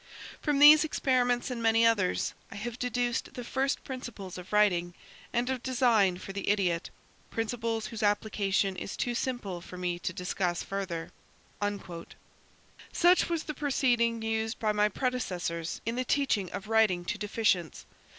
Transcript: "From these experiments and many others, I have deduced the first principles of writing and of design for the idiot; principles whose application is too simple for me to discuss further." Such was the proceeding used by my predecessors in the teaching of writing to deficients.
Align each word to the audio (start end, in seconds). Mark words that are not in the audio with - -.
"From 0.41 0.57
these 0.57 0.83
experiments 0.83 1.51
and 1.51 1.61
many 1.61 1.85
others, 1.85 2.33
I 2.49 2.55
have 2.55 2.79
deduced 2.79 3.35
the 3.35 3.43
first 3.43 3.83
principles 3.83 4.35
of 4.35 4.51
writing 4.51 4.95
and 5.31 5.47
of 5.47 5.61
design 5.61 6.17
for 6.17 6.33
the 6.33 6.49
idiot; 6.49 6.89
principles 7.29 7.85
whose 7.85 8.01
application 8.01 8.75
is 8.75 8.97
too 8.97 9.13
simple 9.13 9.61
for 9.61 9.77
me 9.77 9.99
to 9.99 10.11
discuss 10.11 10.63
further." 10.63 11.11
Such 12.91 13.29
was 13.29 13.43
the 13.43 13.53
proceeding 13.53 14.23
used 14.23 14.57
by 14.57 14.71
my 14.71 14.89
predecessors 14.89 15.81
in 15.85 15.97
the 15.97 16.03
teaching 16.03 16.51
of 16.51 16.67
writing 16.67 17.05
to 17.05 17.19
deficients. 17.19 17.85